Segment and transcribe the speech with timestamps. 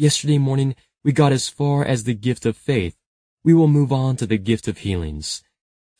[0.00, 2.96] Yesterday morning, we got as far as the gift of faith.
[3.42, 5.42] We will move on to the gift of healings.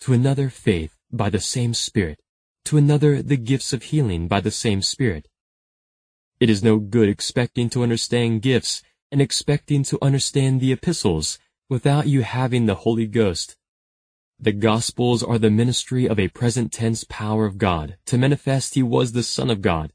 [0.02, 2.20] To another, faith by the same Spirit.
[2.66, 5.26] To another, the gifts of healing by the same Spirit.
[6.38, 12.06] It is no good expecting to understand gifts and expecting to understand the epistles without
[12.06, 13.56] you having the Holy Ghost.
[14.38, 18.82] The Gospels are the ministry of a present tense power of God to manifest He
[18.84, 19.92] was the Son of God.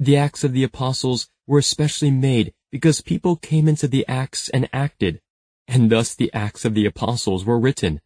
[0.00, 4.68] The Acts of the Apostles were especially made because people came into the Acts and
[4.72, 5.20] acted,
[5.66, 8.00] and thus the Acts of the Apostles were written.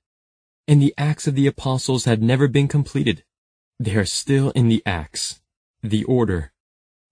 [0.69, 3.25] And the Acts of the Apostles had never been completed.
[3.79, 5.41] They are still in the Acts.
[5.83, 6.53] The order.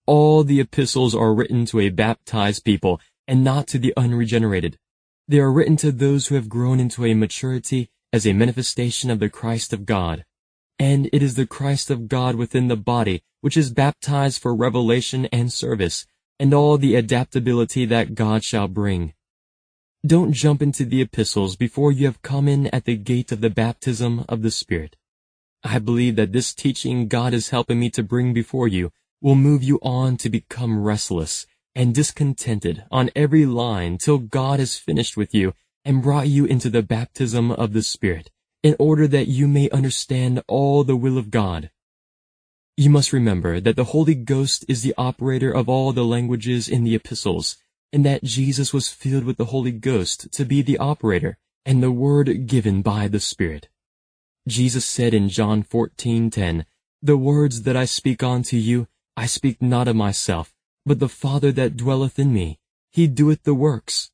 [0.06, 4.78] All the epistles are written to a baptized people and not to the unregenerated.
[5.27, 9.19] They are written to those who have grown into a maturity as a manifestation of
[9.19, 10.24] the Christ of God.
[10.78, 15.27] And it is the Christ of God within the body which is baptized for revelation
[15.27, 16.06] and service,
[16.40, 19.12] and all the adaptability that God shall bring.
[20.06, 23.50] Don't jump into the epistles before you have come in at the gate of the
[23.50, 24.97] baptism of the Spirit.
[25.62, 29.62] I believe that this teaching God is helping me to bring before you will move
[29.62, 35.34] you on to become restless and discontented on every line till God has finished with
[35.34, 35.52] you
[35.84, 38.30] and brought you into the baptism of the Spirit,
[38.62, 41.70] in order that you may understand all the will of God.
[42.81, 46.83] You must remember that the Holy Ghost is the operator of all the languages in
[46.83, 47.59] the epistles,
[47.92, 51.91] and that Jesus was filled with the Holy Ghost to be the operator and the
[51.91, 53.69] word given by the Spirit.
[54.48, 56.64] Jesus said in John 14:10,
[57.03, 60.55] The words that I speak unto you, I speak not of myself,
[60.87, 64.11] but the Father that dwelleth in me, he doeth the works.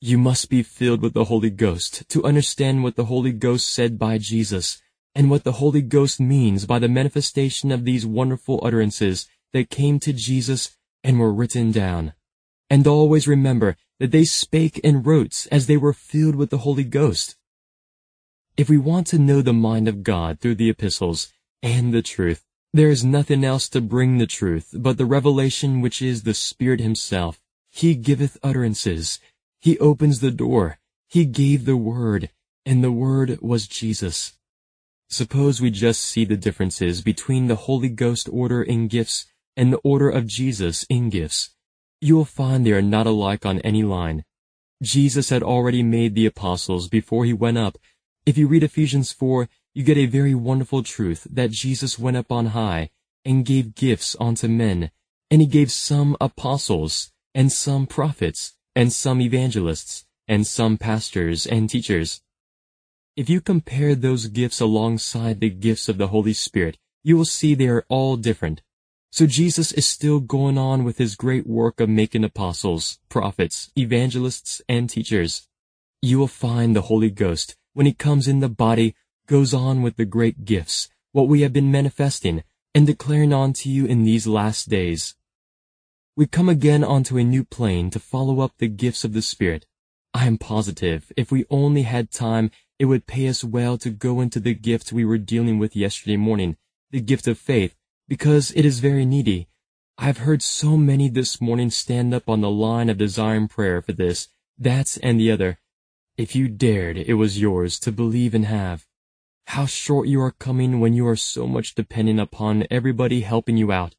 [0.00, 4.00] You must be filled with the Holy Ghost to understand what the Holy Ghost said
[4.00, 4.82] by Jesus,
[5.18, 9.98] and what the Holy Ghost means by the manifestation of these wonderful utterances that came
[9.98, 12.12] to Jesus and were written down.
[12.70, 16.84] And always remember that they spake and wrote as they were filled with the Holy
[16.84, 17.36] Ghost.
[18.56, 21.32] If we want to know the mind of God through the epistles
[21.64, 26.00] and the truth, there is nothing else to bring the truth but the revelation which
[26.00, 27.40] is the Spirit himself.
[27.72, 29.18] He giveth utterances.
[29.58, 30.78] He opens the door.
[31.08, 32.30] He gave the word,
[32.64, 34.37] and the word was Jesus.
[35.10, 39.26] Suppose we just see the differences between the Holy Ghost order in gifts
[39.56, 41.54] and the order of Jesus in gifts.
[42.00, 44.24] You will find they are not alike on any line.
[44.82, 47.78] Jesus had already made the apostles before he went up.
[48.26, 52.30] If you read Ephesians 4, you get a very wonderful truth that Jesus went up
[52.30, 52.90] on high
[53.24, 54.90] and gave gifts unto men,
[55.30, 61.70] and he gave some apostles, and some prophets, and some evangelists, and some pastors and
[61.70, 62.20] teachers.
[63.18, 67.52] If you compare those gifts alongside the gifts of the Holy Spirit, you will see
[67.52, 68.62] they are all different.
[69.10, 74.62] So Jesus is still going on with his great work of making apostles, prophets, evangelists,
[74.68, 75.48] and teachers.
[76.00, 78.94] You will find the Holy Ghost, when he comes in the body
[79.26, 83.84] goes on with the great gifts, what we have been manifesting and declaring unto you
[83.84, 85.16] in these last days.
[86.14, 89.66] We come again onto a new plane to follow up the gifts of the Spirit.
[90.14, 94.20] I am positive if we only had time, it would pay us well to go
[94.20, 96.56] into the gift we were dealing with yesterday morning,
[96.90, 97.74] the gift of faith,
[98.06, 99.48] because it is very needy.
[99.98, 103.82] I have heard so many this morning stand up on the line of desiring prayer
[103.82, 105.58] for this, that, and the other.
[106.16, 108.86] If you dared, it was yours to believe and have.
[109.48, 113.72] How short you are coming when you are so much dependent upon everybody helping you
[113.72, 113.96] out.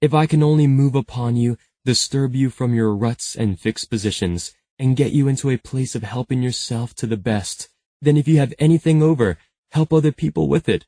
[0.00, 4.54] If I can only move upon you, disturb you from your ruts and fixed positions,
[4.78, 7.68] and get you into a place of helping yourself to the best,
[8.00, 9.38] then if you have anything over,
[9.72, 10.86] help other people with it.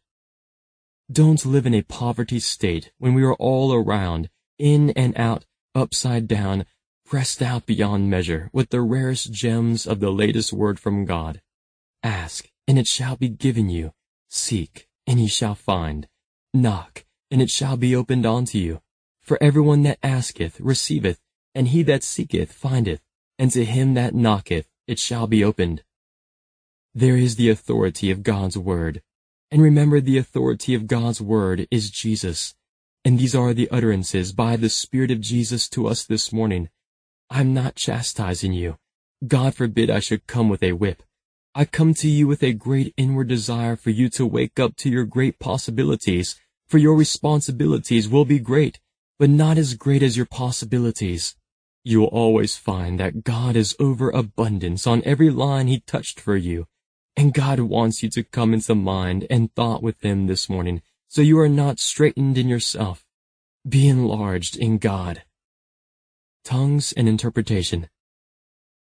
[1.11, 5.45] Don't live in a poverty state when we are all around, in and out,
[5.75, 6.67] upside down,
[7.05, 11.43] pressed out beyond measure with the rarest gems of the latest word from God.
[12.03, 13.93] Ask, and it shall be given you.
[14.29, 16.07] Seek, and ye shall find.
[16.55, 18.81] Knock, and it shall be opened unto you.
[19.21, 21.21] For everyone that asketh receiveth,
[21.55, 23.01] and he that seeketh findeth,
[23.39, 25.83] and to him that knocketh it shall be opened.
[26.95, 29.01] There is the authority of God's word.
[29.53, 32.57] And remember the authority of God's word is Jesus.
[33.05, 36.69] And these are the utterances by the Spirit of Jesus to us this morning.
[37.31, 38.77] I'm not chastising you.
[39.25, 41.05] God forbid I should come with a whip.
[41.55, 44.91] I come to you with a great inward desire for you to wake up to
[44.91, 48.81] your great possibilities, for your responsibilities will be great,
[49.17, 51.37] but not as great as your possibilities.
[51.85, 56.67] You will always find that God is overabundance on every line He touched for you,
[57.21, 61.21] and God wants you to come into mind and thought with Him this morning, so
[61.21, 63.05] you are not straitened in yourself.
[63.69, 65.25] Be enlarged in God.
[66.45, 67.91] tongues and interpretation.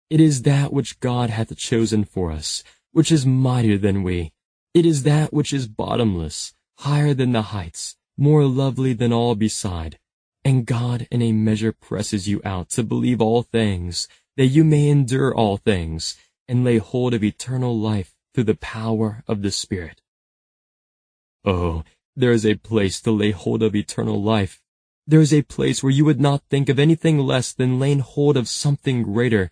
[0.09, 4.33] It is that which God hath chosen for us, which is mightier than we.
[4.73, 9.99] It is that which is bottomless, higher than the heights, more lovely than all beside.
[10.43, 14.89] And God in a measure presses you out to believe all things, that you may
[14.89, 16.17] endure all things,
[16.49, 19.99] and lay hold of eternal life through the power of the Spirit.
[21.43, 21.83] Oh,
[22.15, 24.61] there is a place to lay hold of eternal life.
[25.07, 28.37] There is a place where you would not think of anything less than laying hold
[28.37, 29.49] of something greater.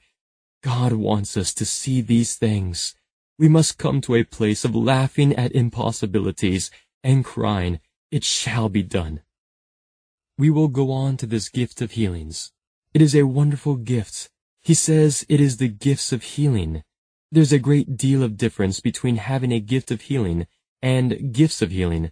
[0.61, 2.93] God wants us to see these things.
[3.39, 6.69] We must come to a place of laughing at impossibilities
[7.03, 7.79] and crying,
[8.11, 9.21] it shall be done.
[10.37, 12.51] We will go on to this gift of healings.
[12.93, 14.29] It is a wonderful gift.
[14.61, 16.83] He says it is the gifts of healing.
[17.31, 20.47] There's a great deal of difference between having a gift of healing
[20.81, 22.11] and gifts of healing.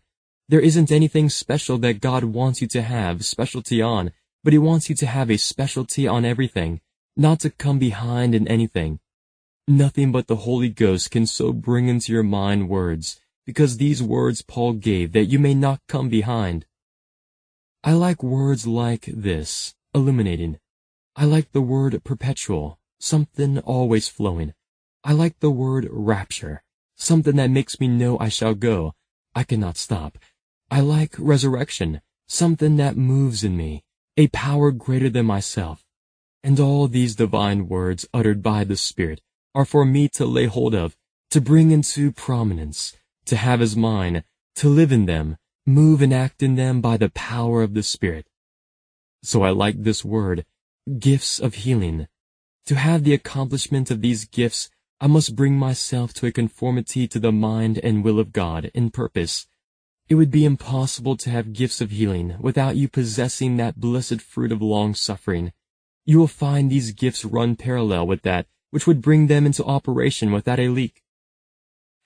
[0.50, 4.12] There isn't anything special that God wants you to have specialty on,
[4.44, 6.82] but He wants you to have a specialty on everything,
[7.16, 9.00] not to come behind in anything.
[9.68, 14.42] Nothing but the Holy Ghost can so bring into your mind words, because these words
[14.42, 16.66] Paul gave that you may not come behind.
[17.84, 20.60] I like words like this, illuminating.
[21.16, 24.54] I like the word perpetual, something always flowing.
[25.06, 26.64] I like the word rapture,
[26.96, 28.94] something that makes me know I shall go.
[29.36, 30.18] I cannot stop.
[30.72, 33.84] I like resurrection, something that moves in me,
[34.16, 35.84] a power greater than myself.
[36.42, 39.20] And all these divine words uttered by the Spirit
[39.54, 40.96] are for me to lay hold of,
[41.32, 42.96] to bring into prominence,
[43.26, 44.24] to have as mine,
[44.56, 48.28] to live in them, move and act in them by the power of the Spirit.
[49.22, 50.46] So I like this word,
[50.98, 52.08] gifts of healing.
[52.68, 54.70] To have the accomplishment of these gifts,
[55.04, 58.90] I must bring myself to a conformity to the mind and will of God in
[58.90, 59.48] purpose.
[60.08, 64.54] It would be impossible to have gifts of healing without you possessing that blessed fruit
[64.54, 65.52] of long suffering.
[66.06, 70.32] You will find these gifts run parallel with that which would bring them into operation
[70.32, 71.04] without a leak.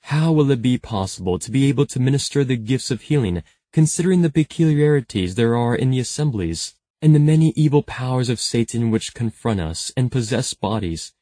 [0.01, 4.23] How will it be possible to be able to minister the gifts of healing, considering
[4.23, 9.13] the peculiarities there are in the assemblies, and the many evil powers of Satan which
[9.13, 11.13] confront us and possess bodies?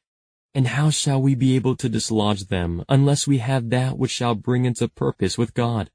[0.56, 4.34] And how shall we be able to dislodge them unless we have that which shall
[4.34, 5.92] bring into purpose with God?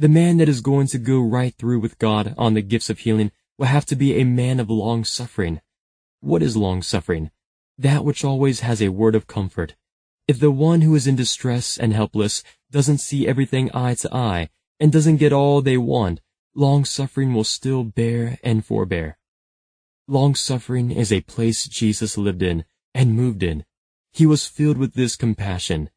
[0.00, 2.98] The man that is going to go right through with God on the gifts of
[2.98, 5.60] healing will have to be a man of long suffering.
[6.20, 7.30] What is long suffering?
[7.78, 9.76] that which always has a word of comfort.
[10.26, 14.50] If the one who is in distress and helpless doesn't see everything eye to eye
[14.80, 16.20] and doesn't get all they want,
[16.54, 19.16] long-suffering will still bear and forbear.
[20.08, 22.64] Long-suffering is a place Jesus lived in
[22.94, 23.64] and moved in.
[24.12, 25.90] He was filled with this compassion,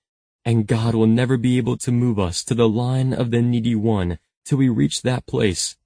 [0.46, 3.76] and God will never be able to move us to the line of the needy
[3.76, 5.78] one till we reach that place.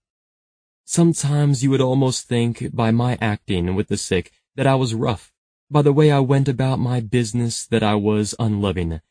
[0.85, 5.33] Sometimes you would almost think by my acting with the sick that I was rough,
[5.69, 9.01] by the way I went about my business that I was unloving.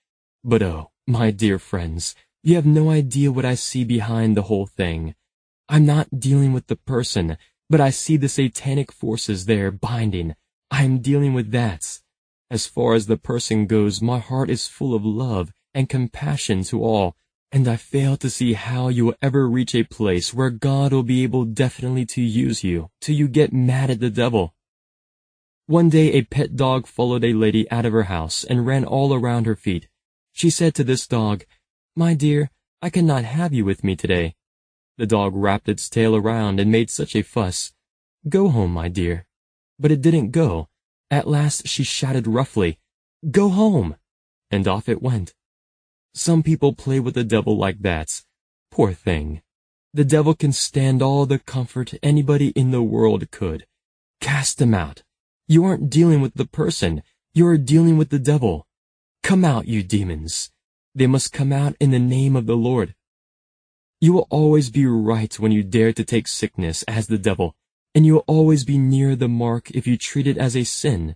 [0.43, 4.67] But oh, my dear friends, you have no idea what I see behind the whole
[4.67, 5.15] thing.
[5.69, 7.39] I'm not dealing with the person,
[7.69, 10.37] but I see the satanic forces there binding.
[10.71, 12.01] I am dealing with that.
[12.51, 16.83] As far as the person goes, my heart is full of love and compassion to
[16.85, 17.17] all,
[17.51, 21.03] and I fail to see how you will ever reach a place where God will
[21.03, 24.55] be able definitely to use you till you get mad at the devil.
[25.67, 29.15] One day a pet dog followed a lady out of her house and ran all
[29.15, 29.89] around her feet.
[30.33, 31.45] She said to this dog,
[31.97, 32.51] My dear,
[32.83, 34.35] I cannot have you with me today.
[34.99, 37.73] The dog wrapped its tail around and made such a fuss.
[38.29, 39.27] Go home, my dear.
[39.79, 40.69] But it didn't go.
[41.11, 42.79] At last she shouted roughly,
[43.31, 43.97] Go home!
[44.51, 45.35] And off it went.
[46.15, 48.23] Some people play with the devil like that.
[48.71, 49.43] Poor thing.
[49.93, 53.67] The devil can stand all the comfort anybody in the world could.
[54.21, 55.03] Cast him out.
[55.47, 57.03] You aren't dealing with the person.
[57.33, 58.67] You are dealing with the devil.
[59.23, 60.51] Come out, you demons.
[60.95, 62.95] They must come out in the name of the Lord.
[64.01, 67.57] You will always be right when you dare to take sickness as the devil,
[67.95, 71.15] and you will always be near the mark if you treat it as a sin.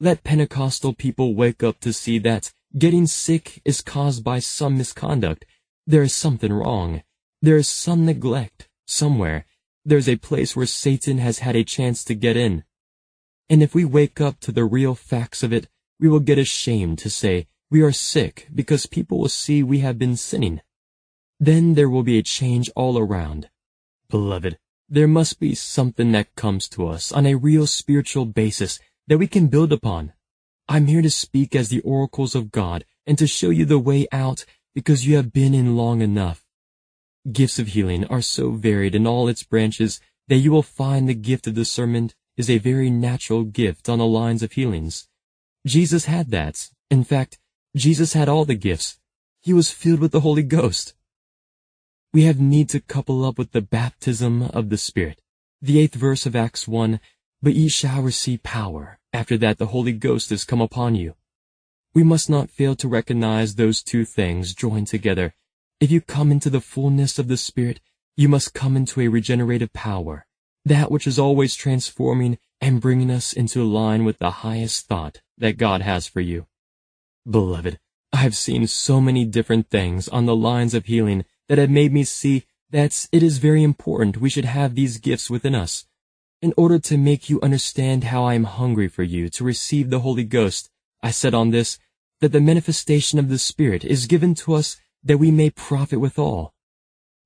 [0.00, 5.44] Let Pentecostal people wake up to see that getting sick is caused by some misconduct.
[5.86, 7.02] There is something wrong.
[7.42, 9.46] There is some neglect, somewhere.
[9.84, 12.64] There's a place where Satan has had a chance to get in.
[13.48, 15.68] And if we wake up to the real facts of it,
[16.00, 19.98] we will get ashamed to say we are sick because people will see we have
[19.98, 20.60] been sinning.
[21.38, 23.48] Then there will be a change all around.
[24.08, 28.78] Beloved, there must be something that comes to us on a real spiritual basis
[29.08, 30.12] that we can build upon.
[30.68, 34.06] I'm here to speak as the oracles of God and to show you the way
[34.12, 36.44] out because you have been in long enough.
[37.30, 41.14] Gifts of healing are so varied in all its branches that you will find the
[41.14, 45.08] gift of discernment is a very natural gift on the lines of healings.
[45.66, 46.68] Jesus had that.
[46.90, 47.38] In fact,
[47.74, 48.98] Jesus had all the gifts.
[49.42, 50.94] He was filled with the Holy Ghost.
[52.16, 55.20] We have need to couple up with the baptism of the Spirit.
[55.60, 56.98] The eighth verse of Acts 1,
[57.42, 61.14] But ye shall receive power, after that the Holy Ghost is come upon you.
[61.92, 65.34] We must not fail to recognize those two things joined together.
[65.78, 67.82] If you come into the fullness of the Spirit,
[68.16, 70.24] you must come into a regenerative power,
[70.64, 75.58] that which is always transforming and bringing us into line with the highest thought that
[75.58, 76.46] God has for you.
[77.28, 77.78] Beloved,
[78.10, 81.92] I have seen so many different things on the lines of healing that have made
[81.92, 85.86] me see that it is very important we should have these gifts within us.
[86.42, 90.00] In order to make you understand how I am hungry for you to receive the
[90.00, 90.70] Holy Ghost,
[91.02, 91.78] I said on this,
[92.20, 96.52] that the manifestation of the Spirit is given to us that we may profit withal.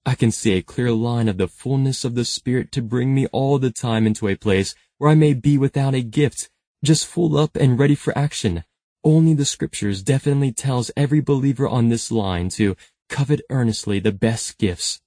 [0.04, 3.26] I can see a clear line of the fullness of the Spirit to bring me
[3.28, 6.50] all the time into a place where I may be without a gift,
[6.84, 8.64] just full up and ready for action.
[9.02, 12.76] Only the scriptures definitely tells every believer on this line to
[13.10, 15.00] covet earnestly the best gifts.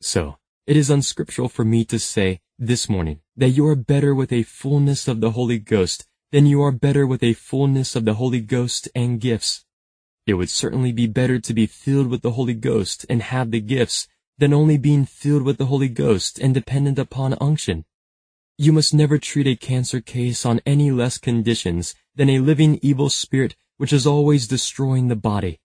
[0.00, 4.32] So, it is unscriptural for me to say this morning that you are better with
[4.32, 8.14] a fullness of the Holy Ghost than you are better with a fullness of the
[8.14, 9.64] Holy Ghost and gifts.
[10.24, 13.60] It would certainly be better to be filled with the Holy Ghost and have the
[13.60, 14.06] gifts
[14.38, 17.84] than only being filled with the Holy Ghost and dependent upon unction.
[18.56, 23.10] You must never treat a cancer case on any less conditions than a living evil
[23.10, 25.58] spirit which is always destroying the body.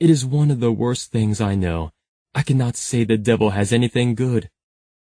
[0.00, 1.92] It is one of the worst things I know.
[2.34, 4.48] I cannot say the devil has anything good.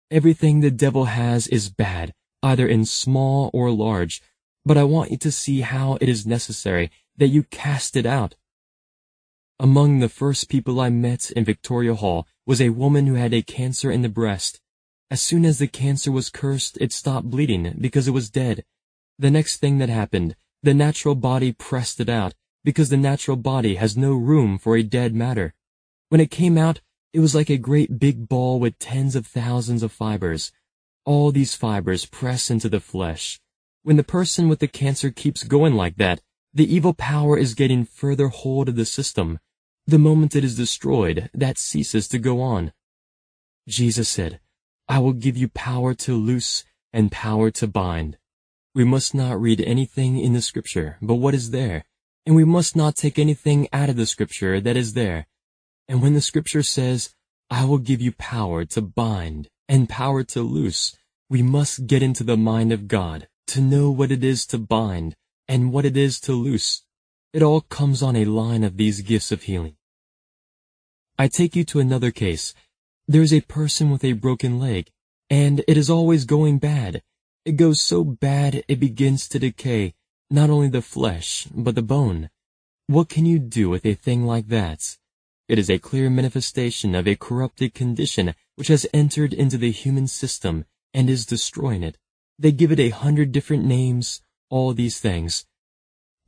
[0.09, 4.23] Everything the devil has is bad, either in small or large,
[4.65, 8.33] but I want you to see how it is necessary that you cast it out.
[9.59, 13.43] Among the first people I met in Victoria Hall was a woman who had a
[13.43, 14.59] cancer in the breast.
[15.11, 18.65] As soon as the cancer was cursed, it stopped bleeding because it was dead.
[19.19, 23.75] The next thing that happened, the natural body pressed it out because the natural body
[23.75, 25.53] has no room for a dead matter.
[26.09, 26.81] When it came out,
[27.13, 30.51] it was like a great big ball with tens of thousands of fibers.
[31.03, 33.39] All these fibers press into the flesh.
[33.83, 36.21] When the person with the cancer keeps going like that,
[36.53, 39.39] the evil power is getting further hold of the system.
[39.87, 42.71] The moment it is destroyed, that ceases to go on.
[43.67, 44.39] Jesus said,
[44.87, 46.63] I will give you power to loose
[46.93, 48.17] and power to bind.
[48.75, 51.85] We must not read anything in the scripture but what is there,
[52.25, 55.27] and we must not take anything out of the scripture that is there.
[55.87, 57.13] And when the scripture says,
[57.49, 60.95] I will give you power to bind and power to loose,
[61.29, 65.15] we must get into the mind of God to know what it is to bind
[65.47, 66.83] and what it is to loose.
[67.33, 69.75] It all comes on a line of these gifts of healing.
[71.17, 72.53] I take you to another case.
[73.07, 74.89] There is a person with a broken leg,
[75.29, 77.03] and it is always going bad.
[77.45, 79.93] It goes so bad it begins to decay,
[80.31, 82.29] not only the flesh, but the bone.
[82.87, 84.97] What can you do with a thing like that?
[85.49, 90.07] It is a clear manifestation of a corrupted condition which has entered into the human
[90.07, 91.97] system and is destroying it.
[92.39, 95.45] They give it a hundred different names, all these things.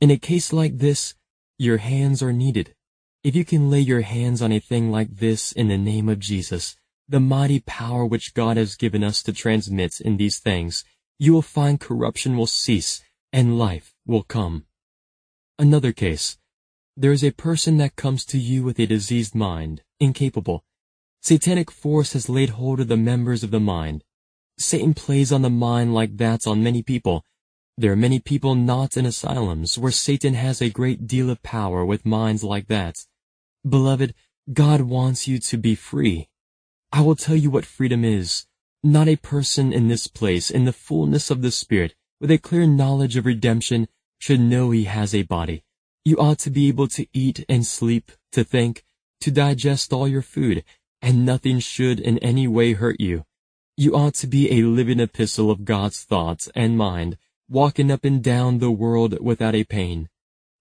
[0.02, 1.14] In a case like this,
[1.56, 2.74] your hands are needed.
[3.22, 6.18] If you can lay your hands on a thing like this in the name of
[6.18, 6.76] Jesus,
[7.08, 10.84] the mighty power which God has given us to transmit in these things,
[11.18, 14.64] you will find corruption will cease and life will come.
[15.58, 16.36] Another case.
[16.96, 20.64] There is a person that comes to you with a diseased mind, incapable.
[21.22, 24.04] Satanic force has laid hold of the members of the mind.
[24.58, 27.24] Satan plays on the mind like that on many people.
[27.78, 31.84] There are many people not in asylums where Satan has a great deal of power
[31.84, 32.96] with minds like that.
[33.66, 34.14] Beloved,
[34.52, 36.28] God wants you to be free.
[36.92, 38.46] I will tell you what freedom is.
[38.82, 42.66] Not a person in this place in the fullness of the Spirit with a clear
[42.66, 45.62] knowledge of redemption should know he has a body.
[46.04, 48.84] You ought to be able to eat and sleep, to think,
[49.20, 50.64] to digest all your food,
[51.00, 53.24] and nothing should in any way hurt you.
[53.76, 57.18] You ought to be a living epistle of God's thoughts and mind,
[57.48, 60.08] walking up and down the world without a pain.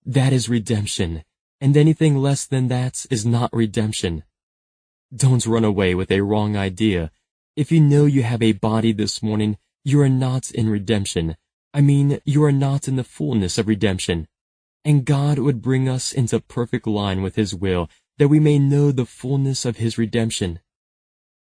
[0.05, 1.23] That is redemption,
[1.61, 4.23] and anything less than that is not redemption.
[5.15, 7.11] Don't run away with a wrong idea.
[7.55, 11.37] If you know you have a body this morning, you are not in redemption.
[11.73, 14.27] I mean, you are not in the fullness of redemption.
[14.85, 18.91] And God would bring us into perfect line with His will, that we may know
[18.91, 20.59] the fullness of His redemption.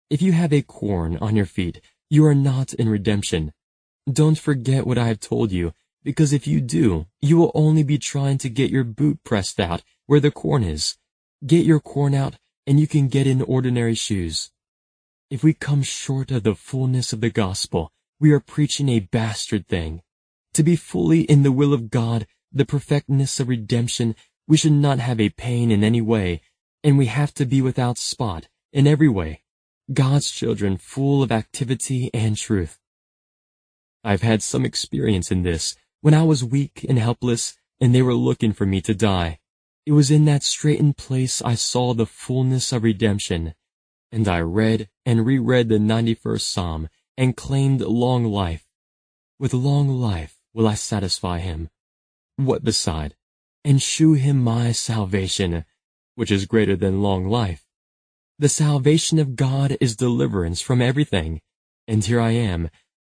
[0.09, 3.53] If you have a corn on your feet, you are not in redemption.
[4.11, 5.73] Don't forget what I have told you,
[6.03, 9.83] because if you do, you will only be trying to get your boot pressed out
[10.07, 10.97] where the corn is.
[11.45, 12.35] Get your corn out,
[12.65, 14.51] and you can get in ordinary shoes.
[15.29, 19.67] If we come short of the fullness of the gospel, we are preaching a bastard
[19.67, 20.01] thing.
[20.59, 24.13] To be fully in the will of God, the perfectness of redemption,
[24.45, 26.41] we should not have a pain in any way,
[26.83, 29.43] and we have to be without spot in every way.
[29.93, 32.77] God's children full of activity and truth.
[34.03, 38.13] I've had some experience in this when I was weak and helpless and they were
[38.13, 39.39] looking for me to die.
[39.85, 43.55] It was in that straitened place I saw the fullness of redemption,
[44.11, 48.65] and I read and reread the 91st Psalm and claimed long life.
[49.39, 51.69] With long life will I satisfy him.
[52.35, 53.15] What beside?
[53.63, 55.65] And shew him my salvation,
[56.15, 57.65] which is greater than long life.
[58.37, 61.41] The salvation of God is deliverance from everything.
[61.87, 62.69] And here I am.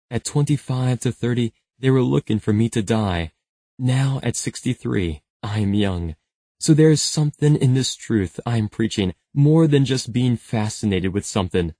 [0.09, 3.31] At 25 to 30, they were looking for me to die.
[3.77, 6.15] Now at 63, I am young.
[6.59, 11.13] So there is something in this truth I am preaching more than just being fascinated
[11.13, 11.73] with something.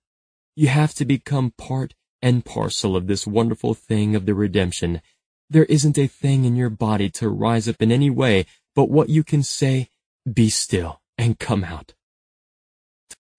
[0.55, 5.01] You have to become part and parcel of this wonderful thing of the redemption.
[5.49, 8.45] There isn't a thing in your body to rise up in any way
[8.79, 9.89] but what you can say,
[10.31, 11.95] be still and come out.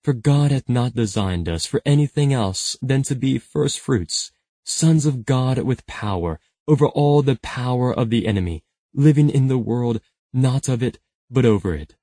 [0.05, 4.33] For God hath not designed us for anything else than to be first fruits,
[4.67, 6.39] sons of God with power,
[6.69, 8.63] over all the power of the enemy,
[8.93, 10.03] living in the world,
[10.33, 10.99] not of it,
[11.31, 11.97] but over it.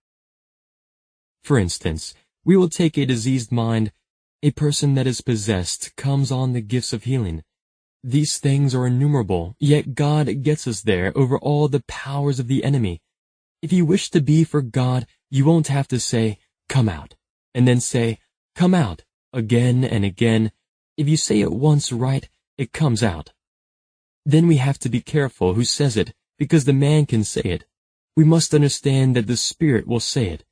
[1.44, 3.92] For instance, we will take a diseased mind.
[4.42, 7.44] A person that is possessed comes on the gifts of healing.
[8.04, 12.64] These things are innumerable, yet God gets us there over all the powers of the
[12.64, 13.02] enemy.
[13.62, 16.40] If you wish to be for God, you won't have to say,
[16.70, 17.16] come out,
[17.54, 18.20] and then say,
[18.56, 20.52] come out, again and again.
[20.96, 23.34] If you say it once right, it comes out.
[24.26, 27.66] Then we have to be careful who says it, because the man can say it.
[28.16, 30.44] We must understand that the Spirit will say it.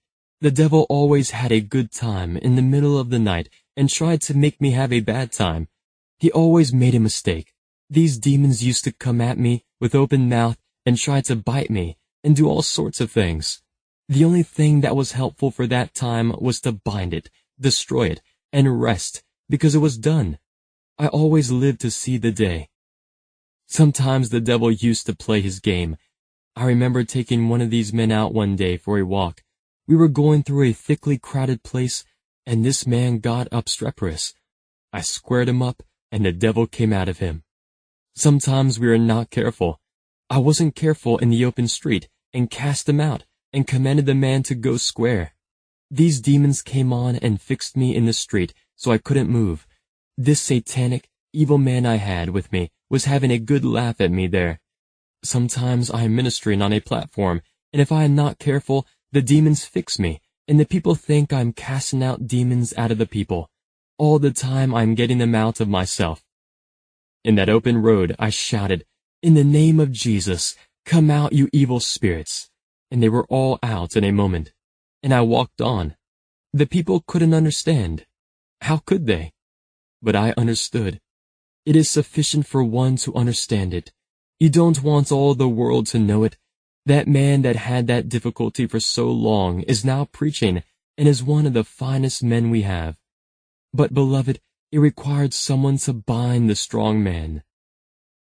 [0.42, 4.22] The devil always had a good time in the middle of the night and tried
[4.24, 5.68] to make me have a bad time.
[6.18, 7.54] He always made a mistake.
[7.90, 11.98] These demons used to come at me with open mouth and try to bite me
[12.24, 13.62] and do all sorts of things.
[14.08, 18.22] The only thing that was helpful for that time was to bind it, destroy it,
[18.54, 20.40] and rest, because it was done.
[20.98, 22.70] I always lived to see the day.
[23.68, 25.98] Sometimes the devil used to play his game.
[26.56, 29.44] I remember taking one of these men out one day for a walk.
[29.88, 32.06] We were going through a thickly crowded place,
[32.46, 34.34] and this man got obstreperous.
[34.94, 35.84] I squared him up,
[36.16, 37.44] and the devil came out of him.
[38.16, 39.82] Sometimes we are not careful.
[40.30, 44.42] I wasn't careful in the open street, and cast him out, and commanded the man
[44.44, 45.34] to go square.
[45.92, 49.68] These demons came on and fixed me in the street, so I couldn't move.
[50.18, 54.28] This satanic, evil man I had with me was having a good laugh at me
[54.28, 54.62] there.
[55.22, 57.42] Sometimes I am ministering on a platform,
[57.74, 61.52] and if I am not careful, the demons fix me, and the people think I'm
[61.52, 63.50] casting out demons out of the people.
[63.98, 66.22] All the time I'm getting them out of myself.
[67.24, 68.86] In that open road, I shouted,
[69.22, 72.50] In the name of Jesus, come out, you evil spirits.
[72.92, 74.52] And they were all out in a moment.
[75.02, 75.96] And I walked on.
[76.52, 78.06] The people couldn't understand.
[78.62, 79.32] How could they?
[80.02, 81.00] But I understood.
[81.66, 83.94] It is sufficient for one to understand it.
[84.42, 86.38] You don't want all the world to know it.
[86.86, 90.64] That man that had that difficulty for so long is now preaching
[90.98, 92.98] and is one of the finest men we have.
[93.76, 94.40] But, beloved,
[94.72, 97.44] it required someone to bind the strong man.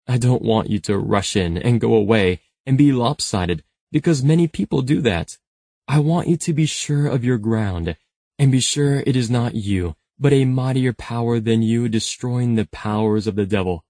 [0.09, 3.63] I don't want you to rush in and go away and be lopsided,
[3.93, 5.39] because many people do that.
[5.87, 7.97] I want you to be sure of your ground,
[8.37, 12.67] and be sure it is not you, but a mightier power than you destroying the
[12.67, 13.85] powers of the devil.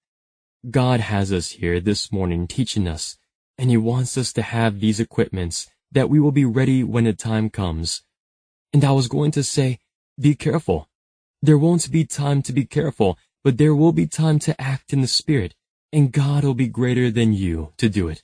[0.71, 3.17] God has us here this morning teaching us,
[3.57, 7.15] and he wants us to have these equipments that we will be ready when the
[7.15, 8.03] time comes.
[8.75, 9.79] And I was going to say,
[10.21, 10.91] be careful.
[11.45, 15.03] There won't be time to be careful, but there will be time to act in
[15.03, 15.55] the Spirit,
[15.93, 18.23] and God will be greater than you to do it.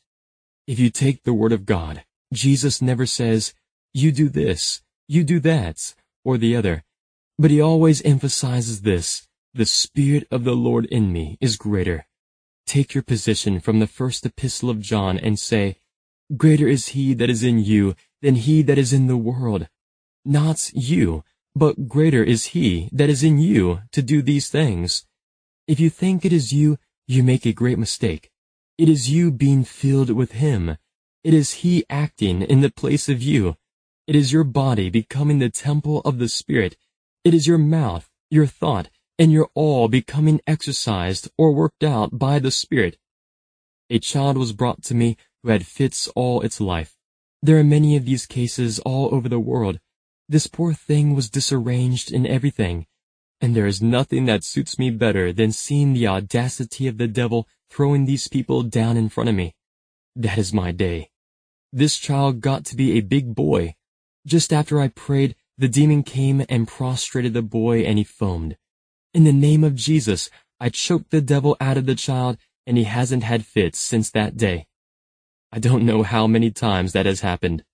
[0.66, 2.02] If you take the Word of God,
[2.32, 3.52] Jesus never says,
[3.92, 6.82] you do this, you do that, or the other.
[7.38, 12.06] But he always emphasizes this, the Spirit of the Lord in me is greater.
[12.66, 15.76] Take your position from the first epistle of John and say,
[16.38, 19.68] Greater is he that is in you than he that is in the world.
[20.24, 21.22] Not you,
[21.54, 25.04] but greater is he that is in you to do these things.
[25.66, 28.30] If you think it is you, you make a great mistake.
[28.78, 30.76] It is you being filled with him.
[31.22, 33.56] It is he acting in the place of you.
[34.06, 36.76] It is your body becoming the temple of the Spirit
[37.22, 42.38] it is your mouth, your thought, and your all becoming exercised or worked out by
[42.38, 42.96] the Spirit.
[43.90, 46.96] A child was brought to me who had fits all its life.
[47.42, 49.80] There are many of these cases all over the world.
[50.30, 52.86] This poor thing was disarranged in everything.
[53.40, 57.48] And there is nothing that suits me better than seeing the audacity of the devil
[57.68, 59.56] throwing these people down in front of me.
[60.14, 61.10] That is my day.
[61.72, 63.74] This child got to be a big boy.
[64.24, 68.56] Just after I prayed, the demon came and prostrated the boy and he foamed.
[69.12, 72.38] In the name of Jesus, I choked the devil out of the child
[72.68, 74.68] and he hasn't had fits since that day.
[75.50, 77.64] I don't know how many times that has happened.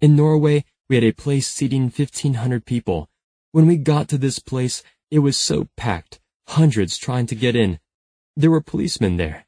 [0.00, 3.08] In Norway, we had a place seating 1500 people.
[3.52, 7.78] When we got to this place, it was so packed, hundreds trying to get in.
[8.36, 9.46] There were policemen there.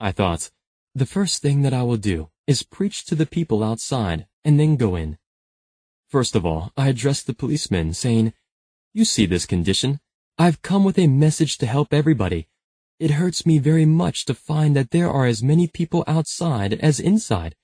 [0.00, 0.50] I thought,
[0.94, 4.76] the first thing that I will do is preach to the people outside and then
[4.76, 5.18] go in.
[6.08, 8.32] First of all, I addressed the policemen, saying,
[8.92, 10.00] You see this condition.
[10.38, 12.48] I've come with a message to help everybody.
[12.98, 17.00] It hurts me very much to find that there are as many people outside as
[17.00, 17.54] inside,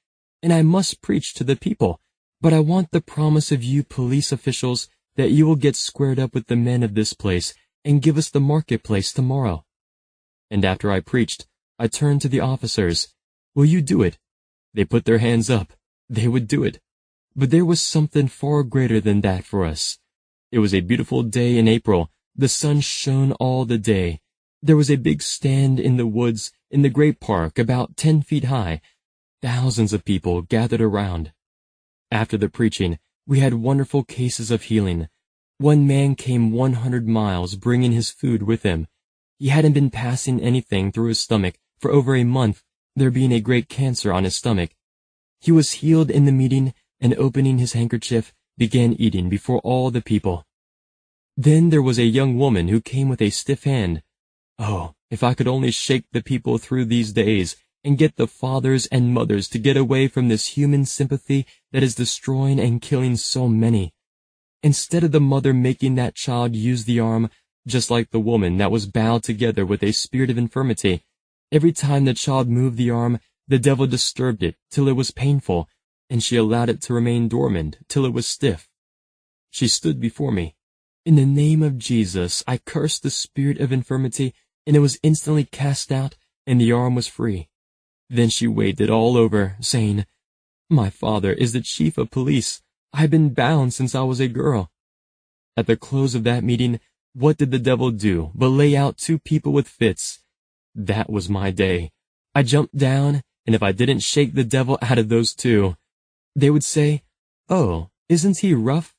[0.42, 2.00] and I must preach to the people,
[2.40, 6.34] but I want the promise of you police officials that you will get squared up
[6.34, 9.64] with the men of this place and give us the marketplace tomorrow.
[10.50, 11.46] And after I preached,
[11.78, 13.14] I turned to the officers.
[13.54, 14.18] Will you do it?
[14.74, 15.72] They put their hands up.
[16.08, 16.80] They would do it.
[17.36, 19.98] But there was something far greater than that for us.
[20.50, 22.10] It was a beautiful day in April.
[22.34, 24.20] The sun shone all the day,
[24.62, 28.44] there was a big stand in the woods in the great park about ten feet
[28.44, 28.82] high.
[29.40, 31.32] Thousands of people gathered around.
[32.12, 35.08] After the preaching, we had wonderful cases of healing.
[35.58, 38.88] One man came 100 miles bringing his food with him.
[39.38, 42.64] He hadn't been passing anything through his stomach for over a month,
[42.96, 44.70] there being a great cancer on his stomach.
[45.40, 50.02] He was healed in the meeting and opening his handkerchief, began eating before all the
[50.02, 50.44] people.
[51.36, 54.02] Then there was a young woman who came with a stiff hand.
[54.58, 58.86] Oh, if I could only shake the people through these days and get the fathers
[58.86, 63.48] and mothers to get away from this human sympathy that is destroying and killing so
[63.48, 63.92] many.
[64.62, 67.30] Instead of the mother making that child use the arm,
[67.66, 71.02] just like the woman that was bowed together with a spirit of infirmity,
[71.50, 75.68] every time the child moved the arm, the devil disturbed it till it was painful,
[76.08, 78.68] and she allowed it to remain dormant till it was stiff.
[79.50, 80.54] She stood before me.
[81.06, 84.34] In the name of Jesus, I cursed the spirit of infirmity
[84.66, 86.16] and it was instantly cast out,
[86.46, 87.48] and the arm was free.
[88.10, 90.04] Then she waved it all over, saying,
[90.68, 92.60] My father is the chief of police.
[92.92, 94.72] I've been bound since I was a girl.
[95.56, 96.80] At the close of that meeting,
[97.14, 100.24] what did the devil do but lay out two people with fits?
[100.74, 101.92] That was my day.
[102.34, 105.76] I jumped down, and if I didn't shake the devil out of those two,
[106.34, 107.04] they would say,
[107.48, 108.94] Oh, isn't he rough?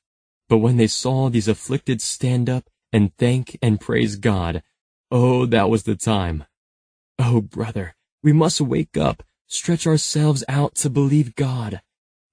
[0.48, 4.62] But when they saw these afflicted stand up and thank and praise God,
[5.10, 6.44] Oh, that was the time.
[7.18, 11.80] Oh, brother, we must wake up, stretch ourselves out to believe God.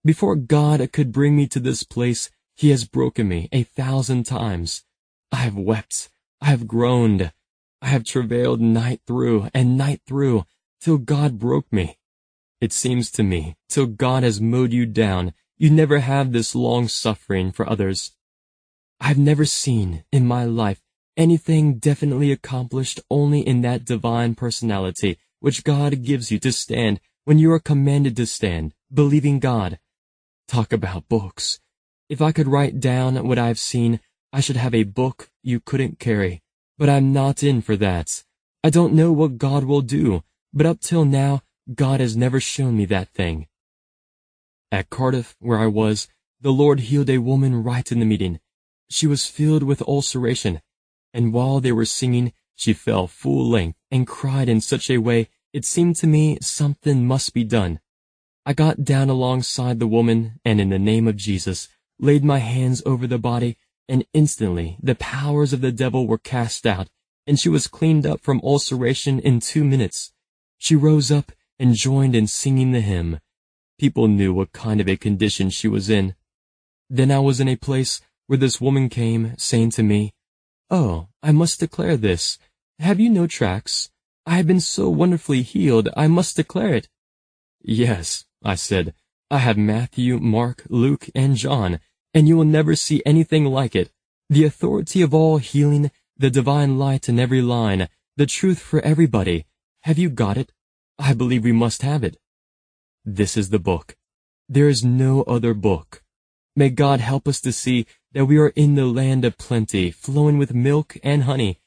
[0.05, 4.83] Before God could bring me to this place, he has broken me a thousand times.
[5.31, 6.09] I have wept,
[6.41, 7.31] I have groaned,
[7.81, 10.45] I have travailed night through and night through,
[10.81, 11.97] till God broke me.
[12.61, 16.87] It seems to me, till God has mowed you down, you never have this long
[16.87, 18.11] suffering for others.
[18.99, 20.81] I've never seen, in my life,
[21.15, 27.39] anything definitely accomplished only in that divine personality which God gives you to stand when
[27.39, 29.79] you are commanded to stand, believing God.
[30.47, 31.59] Talk about books.
[32.09, 33.99] If I could write down what I've seen,
[34.33, 36.41] I should have a book you couldn't carry.
[36.77, 38.23] But I'm not in for that.
[38.63, 40.23] I don't know what God will do,
[40.53, 43.47] but up till now, God has never shown me that thing.
[44.71, 46.07] At Cardiff, where I was,
[46.41, 48.39] the Lord healed a woman right in the meeting.
[48.89, 50.61] She was filled with ulceration,
[51.13, 55.29] and while they were singing, she fell full length and cried in such a way
[55.53, 57.79] it seemed to me something must be done.
[58.45, 61.69] I got down alongside the woman and in the name of Jesus
[61.99, 66.67] laid my hands over the body and instantly the powers of the devil were cast
[66.67, 66.89] out
[67.25, 70.11] and she was cleaned up from ulceration in two minutes.
[70.57, 73.19] She rose up and joined in singing the hymn.
[73.77, 76.15] People knew what kind of a condition she was in.
[76.89, 80.13] Then I was in a place where this woman came saying to me,
[80.69, 82.37] Oh, I must declare this.
[82.79, 83.91] Have you no tracks?
[84.25, 86.87] I have been so wonderfully healed, I must declare it.
[87.61, 88.93] Yes, I said,
[89.29, 91.81] I have Matthew, Mark, Luke, and John,
[92.13, 93.91] and you will never see anything like it.
[94.29, 99.45] The authority of all healing, the divine light in every line, the truth for everybody.
[99.81, 100.53] Have you got it?
[100.97, 102.15] I believe we must have it.
[103.03, 103.97] This is the book.
[104.47, 106.01] There is no other book.
[106.55, 110.37] May God help us to see that we are in the land of plenty, flowing
[110.37, 111.58] with milk and honey.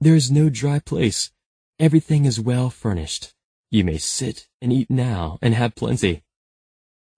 [0.00, 1.32] There is no dry place.
[1.78, 3.34] Everything is well furnished.
[3.70, 6.22] You may sit and eat now and have plenty.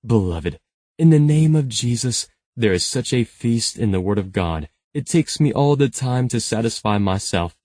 [0.04, 0.58] Beloved,
[0.98, 4.68] in the name of Jesus, there is such a feast in the Word of God
[4.92, 7.56] It takes me all the time to satisfy myself.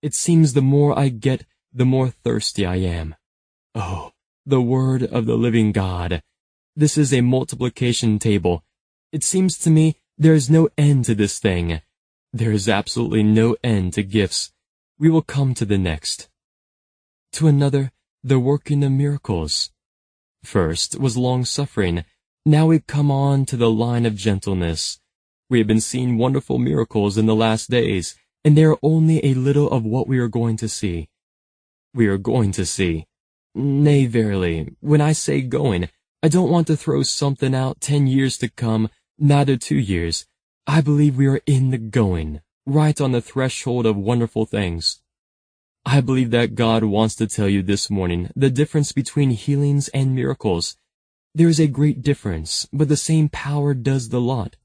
[0.00, 3.14] It seems the more I get, the more thirsty I am.
[3.74, 4.12] Oh,
[4.46, 6.22] the word of the living God.
[6.74, 8.64] This is a multiplication table.
[9.12, 11.82] It seems to me there is no end to this thing.
[12.32, 14.52] There is absolutely no end to gifts.
[15.00, 16.28] We will come to the next.
[17.32, 17.90] To another,
[18.22, 19.70] the working of miracles.
[20.44, 22.04] First was long suffering.
[22.44, 25.00] Now we've come on to the line of gentleness.
[25.48, 29.32] We have been seeing wonderful miracles in the last days, and they are only a
[29.32, 31.08] little of what we are going to see.
[31.94, 33.06] We are going to see.
[33.54, 35.88] Nay, verily, when I say going,
[36.22, 40.26] I don't want to throw something out ten years to come, neither two years.
[40.66, 45.00] I believe we are in the going, right on the threshold of wonderful things.
[45.84, 50.14] I believe that God wants to tell you this morning the difference between healings and
[50.14, 50.76] miracles.
[51.34, 54.56] There is a great difference, but the same power does the lot.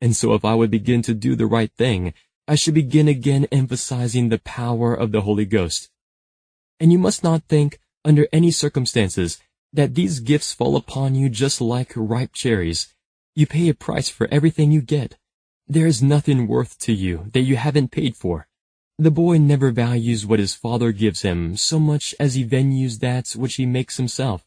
[0.00, 2.14] And so if I would begin to do the right thing,
[2.46, 5.90] I should begin again emphasizing the power of the Holy Ghost.
[6.80, 9.40] And you must not think, under any circumstances,
[9.72, 12.94] that these gifts fall upon you just like ripe cherries.
[13.34, 15.16] You pay a price for everything you get.
[15.68, 18.46] There is nothing worth to you that you haven't paid for.
[18.98, 23.30] The boy never values what his father gives him so much as he values that
[23.30, 24.44] which he makes himself.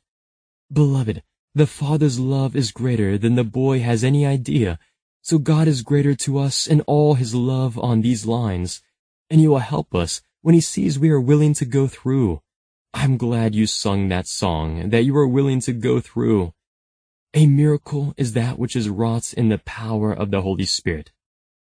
[0.71, 1.23] Beloved,
[1.53, 4.77] the Father's love is greater than the boy has any idea,
[5.21, 8.81] so God is greater to us in all his love on these lines,
[9.29, 12.41] and he will help us when he sees we are willing to go through.
[12.93, 16.53] I'm glad you sung that song, that you are willing to go through.
[17.37, 21.11] A miracle is that which is wrought in the power of the Holy Spirit.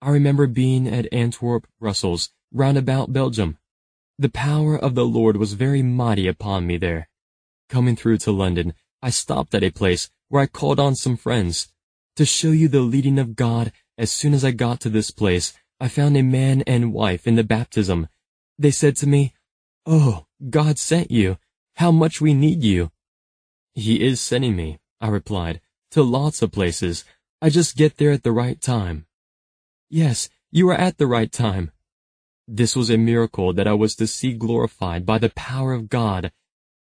[0.01, 3.57] I remember being at Antwerp, Brussels, round about Belgium.
[4.19, 7.07] The power of the Lord was very mighty upon me there.
[7.69, 11.71] Coming through to London, I stopped at a place where I called on some friends.
[12.17, 15.53] To show you the leading of God, as soon as I got to this place,
[15.79, 18.09] I found a man and wife in the baptism.
[18.59, 19.33] They said to me,
[19.85, 21.37] Oh, God sent you.
[21.77, 22.91] How much we need you.
[23.75, 25.59] He is sending me, I replied,
[25.91, 27.03] to lots of places.
[27.41, 29.05] I just get there at the right time.
[29.89, 31.71] Yes, you are at the right time.
[32.47, 36.31] This was a miracle that I was to see glorified by the power of God.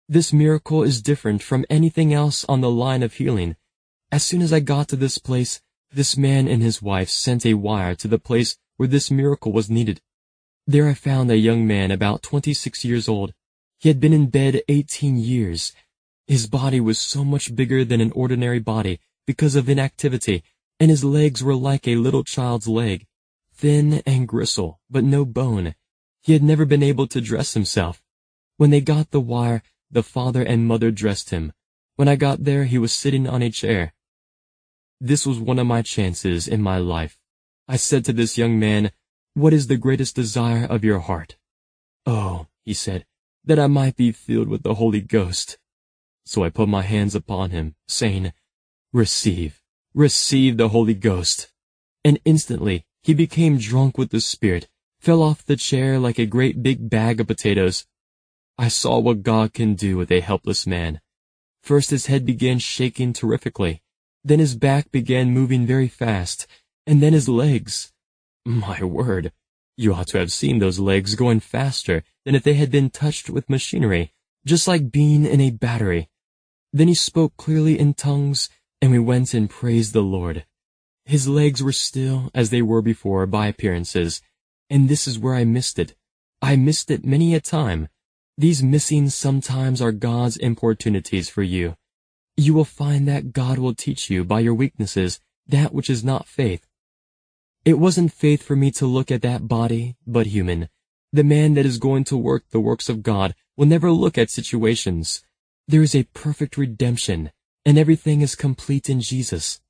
[0.08, 3.56] This miracle is different from anything else on the line of healing.
[4.12, 5.60] As soon as I got to this place,
[5.92, 9.68] this man and his wife sent a wire to the place where this miracle was
[9.68, 10.00] needed.
[10.68, 13.34] There I found a young man about 26 years old.
[13.80, 15.74] He had been in bed 18 years.
[16.32, 20.46] His body was so much bigger than an ordinary body because of inactivity,
[20.80, 23.06] and his legs were like a little child's leg
[23.54, 25.76] thin and gristle, but no bone.
[26.22, 28.02] He had never been able to dress himself.
[28.56, 31.52] When they got the wire, the father and mother dressed him.
[31.98, 33.94] When I got there, he was sitting on a chair.
[35.02, 37.20] This was one of my chances in my life.
[37.68, 38.94] I said to this young man,
[39.34, 41.36] What is the greatest desire of your heart?
[42.06, 43.06] Oh, he said,
[43.44, 45.58] that I might be filled with the Holy Ghost.
[46.26, 48.34] So I put my hands upon him, saying,
[48.94, 49.62] Receive,
[49.94, 51.52] receive the Holy Ghost.
[52.04, 54.68] And instantly he became drunk with the Spirit,
[55.00, 57.86] fell off the chair like a great big bag of potatoes.
[58.58, 61.02] I saw what God can do with a helpless man.
[61.64, 63.82] First his head began shaking terrifically,
[64.24, 66.48] then his back began moving very fast,
[66.86, 67.92] and then his legs.
[68.46, 69.32] My word,
[69.78, 73.30] you ought to have seen those legs going faster than if they had been touched
[73.30, 74.14] with machinery,
[74.46, 76.10] just like being in a battery.
[76.74, 78.50] Then he spoke clearly in tongues,
[78.82, 80.46] and we went and praised the Lord.
[81.06, 84.22] His legs were still as they were before by appearances,
[84.70, 85.96] and this is where I missed it.
[86.42, 87.90] I missed it many a time.
[88.38, 91.76] These missings sometimes are God's importunities for you.
[92.38, 96.28] You will find that God will teach you by your weaknesses that which is not
[96.28, 96.66] faith.
[97.66, 100.70] It wasn't faith for me to look at that body, but human.
[101.12, 104.30] The man that is going to work the works of God will never look at
[104.30, 105.22] situations.
[105.72, 107.32] There is a perfect redemption,
[107.64, 109.62] and everything is complete in Jesus.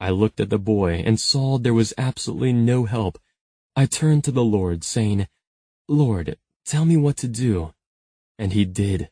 [0.00, 3.18] I looked at the boy and saw there was absolutely no help.
[3.76, 5.28] I turned to the Lord, saying,
[5.88, 7.74] Lord, tell me what to do.
[8.38, 9.10] And he did.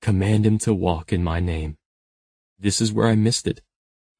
[0.00, 1.76] Command him to walk in my name.
[2.56, 3.62] This is where I missed it.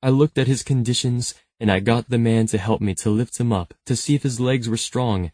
[0.02, 3.38] I looked at his conditions, and I got the man to help me to lift
[3.38, 5.30] him up to see if his legs were strong.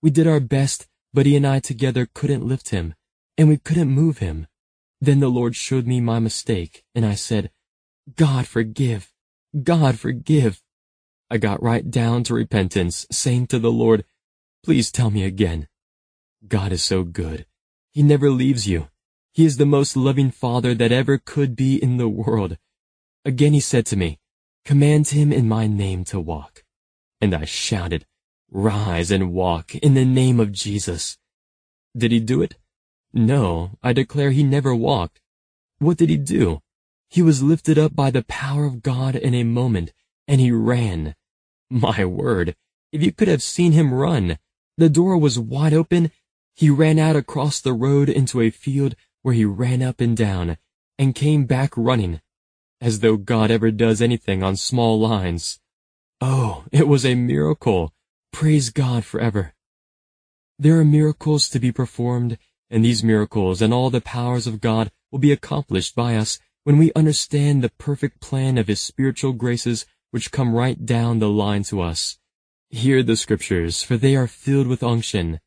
[0.00, 2.94] We did our best, but he and I together couldn't lift him,
[3.36, 4.46] and we couldn't move him.
[5.04, 7.50] Then the Lord showed me my mistake, and I said,
[8.16, 9.12] God forgive.
[9.62, 10.62] God forgive.
[11.30, 14.06] I got right down to repentance, saying to the Lord,
[14.64, 15.68] Please tell me again.
[16.48, 17.44] God is so good.
[17.90, 18.88] He never leaves you.
[19.34, 22.56] He is the most loving Father that ever could be in the world.
[23.26, 24.18] Again he said to me,
[24.64, 26.64] Command him in my name to walk.
[27.20, 28.06] And I shouted,
[28.50, 31.18] Rise and walk in the name of Jesus.
[31.94, 32.56] Did he do it?
[33.16, 35.20] No, I declare he never walked.
[35.78, 36.60] What did he do?
[37.08, 39.92] He was lifted up by the power of God in a moment,
[40.26, 41.14] and he ran.
[41.70, 42.56] My word,
[42.90, 44.38] if you could have seen him run!
[44.78, 46.10] The door was wide open.
[46.56, 50.58] He ran out across the road into a field where he ran up and down,
[50.98, 52.20] and came back running,
[52.80, 55.60] as though God ever does anything on small lines.
[56.20, 57.92] Oh, it was a miracle.
[58.32, 59.54] Praise God forever.
[60.58, 62.38] There are miracles to be performed,
[62.74, 66.76] and these miracles and all the powers of God will be accomplished by us when
[66.76, 71.62] we understand the perfect plan of His spiritual graces which come right down the line
[71.62, 72.18] to us.
[72.70, 75.38] Hear the scriptures, for they are filled with unction.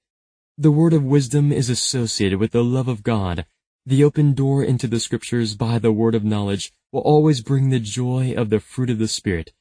[0.57, 3.45] The word of wisdom is associated with the love of God.
[3.85, 7.81] The open door into the scriptures by the word of knowledge will always bring the
[7.81, 9.51] joy of the fruit of the Spirit.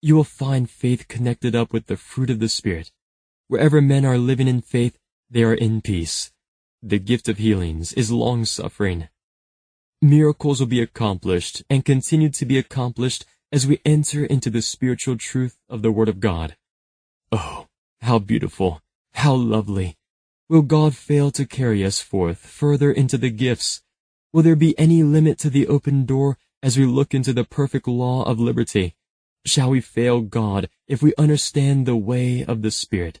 [0.00, 2.92] You will find faith connected up with the fruit of the Spirit.
[3.48, 6.32] Wherever men are living in faith, they are in peace.
[6.82, 9.10] The gift of healings is long-suffering.
[10.00, 15.18] Miracles will be accomplished and continue to be accomplished as we enter into the spiritual
[15.18, 16.56] truth of the Word of God.
[17.30, 17.66] Oh,
[18.00, 18.80] how beautiful,
[19.12, 19.98] how lovely.
[20.48, 23.82] Will God fail to carry us forth further into the gifts?
[24.32, 27.86] Will there be any limit to the open door as we look into the perfect
[27.86, 28.94] law of liberty?
[29.44, 33.20] Shall we fail God if we understand the way of the Spirit?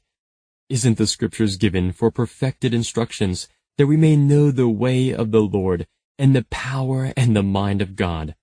[0.70, 5.40] Isn't the scriptures given for perfected instructions that we may know the way of the
[5.40, 8.36] Lord and the power and the mind of God?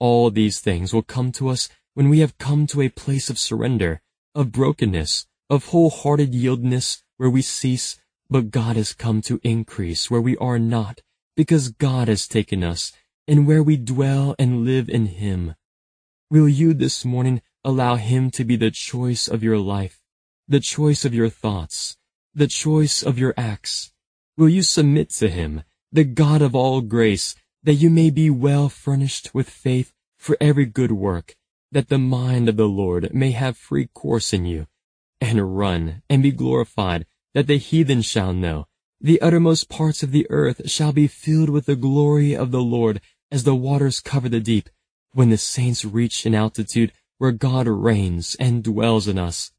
[0.00, 3.38] All these things will come to us when we have come to a place of
[3.38, 4.02] surrender,
[4.34, 10.20] of brokenness, of wholehearted yieldness where we cease, but God has come to increase where
[10.20, 11.02] we are not,
[11.36, 12.92] because God has taken us,
[13.28, 15.54] and where we dwell and live in Him.
[16.32, 20.01] Will you this morning allow Him to be the choice of your life?
[20.48, 21.96] The choice of your thoughts,
[22.34, 23.92] the choice of your acts?
[24.36, 28.68] Will you submit to him, the God of all grace, that you may be well
[28.68, 31.36] furnished with faith for every good work,
[31.70, 34.66] that the mind of the Lord may have free course in you,
[35.20, 38.66] and run and be glorified, that the heathen shall know,
[39.00, 43.00] the uttermost parts of the earth shall be filled with the glory of the Lord
[43.30, 44.68] as the waters cover the deep,
[45.12, 49.52] when the saints reach an altitude where God reigns and dwells in us.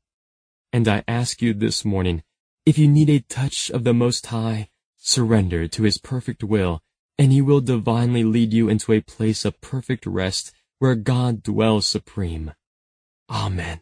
[0.73, 2.23] And I ask you this morning,
[2.65, 6.81] if you need a touch of the Most High, surrender to His perfect will,
[7.15, 11.85] and He will divinely lead you into a place of perfect rest where God dwells
[11.85, 12.53] supreme.
[13.29, 13.81] Amen.